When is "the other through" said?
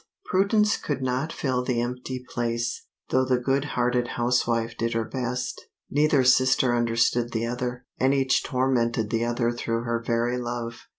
9.11-9.83